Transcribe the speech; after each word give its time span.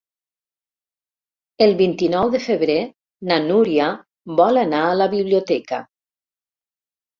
El 1.65 1.73
vint-i-nou 1.81 2.31
de 2.37 2.41
febrer 2.47 2.79
na 3.33 3.39
Núria 3.45 3.91
vol 4.43 4.63
anar 4.65 4.83
a 4.89 4.99
la 5.05 5.11
biblioteca. 5.15 5.85